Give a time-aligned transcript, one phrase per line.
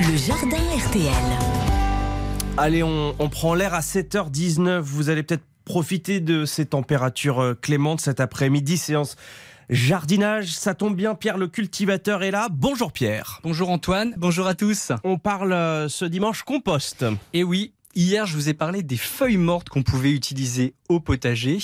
[0.00, 1.12] Le jardin RTL.
[2.56, 4.78] Allez, on, on prend l'air à 7h19.
[4.78, 8.78] Vous allez peut-être profiter de ces températures euh, clémentes cet après-midi.
[8.78, 9.16] Séance
[9.68, 10.52] jardinage.
[10.52, 12.48] Ça tombe bien, Pierre le cultivateur est là.
[12.50, 13.40] Bonjour Pierre.
[13.42, 14.90] Bonjour Antoine, bonjour à tous.
[15.04, 17.04] On parle euh, ce dimanche compost.
[17.34, 21.58] Et oui, Hier, je vous ai parlé des feuilles mortes qu'on pouvait utiliser au potager.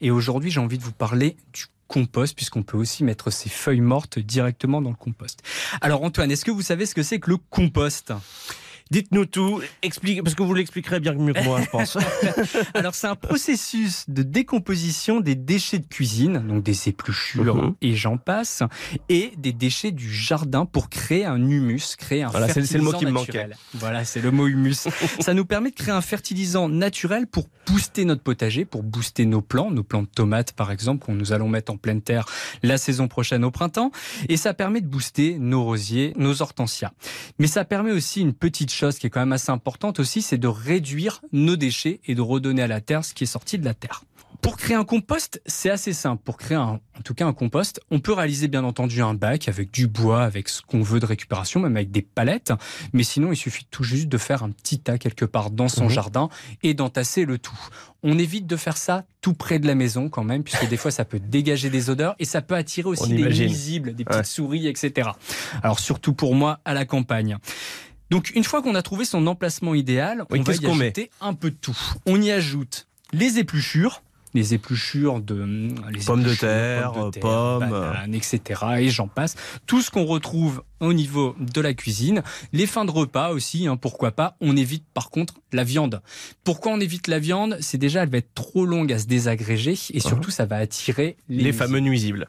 [0.00, 3.82] Et aujourd'hui, j'ai envie de vous parler du compost, puisqu'on peut aussi mettre ces feuilles
[3.82, 5.42] mortes directement dans le compost.
[5.82, 8.12] Alors Antoine, est-ce que vous savez ce que c'est que le compost?
[8.90, 11.96] Dites-nous tout, expliquez, parce que vous l'expliquerez bien mieux que moi, je pense.
[12.74, 17.74] Alors, c'est un processus de décomposition des déchets de cuisine, donc des épluchures Mhm.
[17.80, 18.62] et j'en passe,
[19.08, 22.84] et des déchets du jardin pour créer un humus, créer un Voilà, c'est- c'est le
[22.84, 23.56] mot qui me fertilisant naturel.
[23.74, 24.88] Voilà, c'est le mot humus.
[25.20, 29.40] Ça nous permet de créer un fertilisant naturel pour booster notre potager, pour booster nos
[29.40, 32.26] plants, nos plants de tomates par exemple, qu'on nous allons mettre en pleine terre
[32.62, 33.90] la saison prochaine au printemps.
[34.28, 36.92] Et ça permet de booster nos rosiers, nos hortensias.
[37.38, 40.38] Mais ça permet aussi une petite chose qui est quand même assez importante aussi, c'est
[40.38, 43.64] de réduire nos déchets et de redonner à la terre ce qui est sorti de
[43.64, 44.02] la terre.
[44.40, 46.20] Pour créer un compost, c'est assez simple.
[46.24, 49.46] Pour créer un, en tout cas un compost, on peut réaliser bien entendu un bac
[49.46, 52.52] avec du bois, avec ce qu'on veut de récupération, même avec des palettes.
[52.92, 55.84] Mais sinon, il suffit tout juste de faire un petit tas quelque part dans son
[55.84, 55.90] Mhm.
[55.90, 56.28] jardin
[56.64, 57.56] et d'entasser le tout.
[58.02, 60.90] On évite de faire ça tout près de la maison quand même, puisque des fois
[60.90, 64.24] ça peut dégager des odeurs et ça peut attirer aussi des nuisibles, des petites Ouais.
[64.24, 65.10] souris, etc.
[65.62, 67.38] Alors surtout pour moi à la campagne.
[68.10, 71.34] Donc une fois qu'on a trouvé son emplacement idéal, Oui, on va y ajouter un
[71.34, 71.78] peu de tout.
[72.06, 74.02] On y ajoute les épluchures,
[74.34, 78.60] les épluchures de hum, les Pommes de épluchures, terre, pommes, de terre, pommes, bananes, etc.
[78.78, 79.36] Et j'en passe.
[79.66, 82.22] Tout ce qu'on retrouve au niveau de la cuisine,
[82.52, 84.36] les fins de repas aussi, hein, pourquoi pas.
[84.40, 86.02] On évite par contre la viande.
[86.44, 87.58] Pourquoi on évite la viande?
[87.60, 91.16] C'est déjà elle va être trop longue à se désagréger et surtout ça va attirer
[91.28, 92.28] les, Les fameux nuisibles.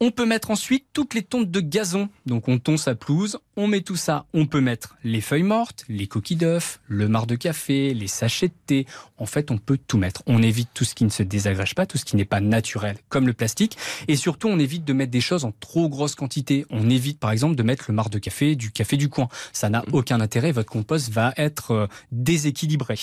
[0.00, 2.08] On peut mettre ensuite toutes les tontes de gazon.
[2.26, 4.26] Donc on tond sa pelouse, on met tout ça.
[4.34, 8.48] On peut mettre les feuilles mortes, les coquilles d'œufs, le marc de café, les sachets
[8.48, 8.86] de thé.
[9.18, 10.22] En fait, on peut tout mettre.
[10.26, 12.98] On évite tout ce qui ne se désagrège pas, tout ce qui n'est pas naturel,
[13.08, 13.76] comme le plastique.
[14.08, 16.66] Et surtout, on évite de mettre des choses en trop grosse quantité.
[16.70, 19.28] On évite par exemple de mettre le marc de café, du café du coin.
[19.52, 20.52] Ça n'a aucun intérêt.
[20.52, 22.96] Votre compost va être euh, déséquilibré.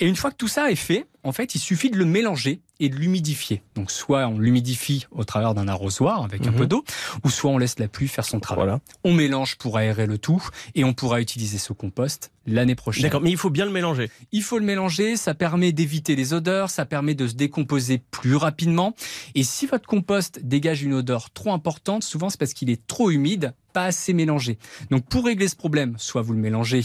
[0.00, 2.60] Et une fois que tout ça est fait, en fait, il suffit de le mélanger
[2.78, 3.62] et de l'humidifier.
[3.74, 6.56] Donc, soit on l'humidifie au travers d'un arrosoir avec un Mhm.
[6.58, 6.84] peu d'eau,
[7.24, 8.64] ou soit on laisse la pluie faire son travail.
[8.66, 8.80] Voilà.
[9.04, 10.42] On mélange pour aérer le tout
[10.74, 13.02] et on pourra utiliser ce compost l'année prochaine.
[13.02, 14.10] D'accord, mais il faut bien le mélanger.
[14.32, 18.36] Il faut le mélanger, ça permet d'éviter les odeurs, ça permet de se décomposer plus
[18.36, 18.94] rapidement.
[19.34, 23.10] Et si votre compost dégage une odeur trop importante, souvent c'est parce qu'il est trop
[23.10, 24.58] humide, pas assez mélangé.
[24.90, 26.84] Donc pour régler ce problème, soit vous le mélangez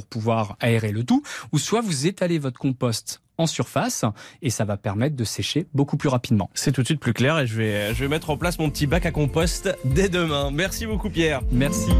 [0.00, 1.22] pour pouvoir aérer le tout,
[1.52, 4.04] ou soit vous étalez votre compost en surface
[4.42, 6.50] et ça va permettre de sécher beaucoup plus rapidement.
[6.54, 8.70] C'est tout de suite plus clair et je vais, je vais mettre en place mon
[8.70, 10.50] petit bac à compost dès demain.
[10.50, 11.40] Merci beaucoup Pierre.
[11.50, 11.90] Merci.